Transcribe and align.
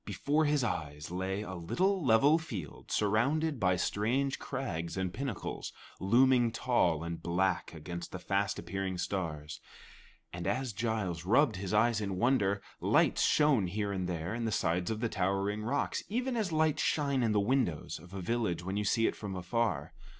Before 0.03 0.45
his 0.45 0.63
eyes 0.63 1.11
lay 1.11 1.43
a 1.43 1.53
little 1.53 2.03
level 2.03 2.39
field 2.39 2.89
surrounded 2.89 3.59
by 3.59 3.75
strange 3.75 4.39
crags 4.39 4.97
and 4.97 5.13
pinnacles, 5.13 5.71
looming 5.99 6.51
tall 6.51 7.03
and 7.03 7.21
black 7.21 7.75
against 7.75 8.11
the 8.11 8.17
fast 8.17 8.57
appearing 8.57 8.97
stars, 8.97 9.59
and 10.33 10.47
as 10.47 10.73
Giles 10.73 11.23
rubbed 11.23 11.57
his 11.57 11.71
eyes 11.71 12.01
in 12.01 12.17
wonder, 12.17 12.63
lights 12.79 13.21
shone 13.21 13.67
here 13.67 13.91
and 13.91 14.09
there 14.09 14.33
in 14.33 14.45
the 14.45 14.51
sides 14.51 14.89
of 14.89 15.01
the 15.01 15.07
towering 15.09 15.61
rocks, 15.61 16.01
even 16.09 16.35
as 16.35 16.51
lights 16.51 16.81
shine 16.81 17.21
in 17.21 17.31
the 17.31 17.39
windows 17.39 17.99
of 17.99 18.11
a 18.11 18.21
village 18.23 18.63
when 18.63 18.77
you 18.77 18.83
see 18.83 19.05
it 19.05 19.15
from 19.15 19.35
afar. 19.35 19.93